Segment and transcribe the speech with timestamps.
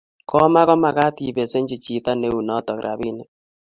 [0.29, 3.29] komkomagat ibesenchi chito neu notok rabinik